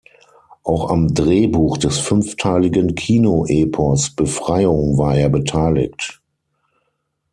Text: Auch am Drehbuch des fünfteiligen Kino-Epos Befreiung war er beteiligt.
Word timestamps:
Auch 0.63 0.89
am 0.89 1.13
Drehbuch 1.13 1.77
des 1.77 1.99
fünfteiligen 1.99 2.95
Kino-Epos 2.95 4.15
Befreiung 4.15 4.97
war 4.97 5.15
er 5.15 5.29
beteiligt. 5.29 6.19